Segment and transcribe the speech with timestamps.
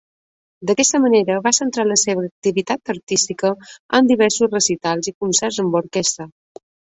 [0.69, 3.51] D'aquesta manera, va centrar la seva activitat artística
[3.99, 6.29] en diversos recitals i concerts amb orquestra.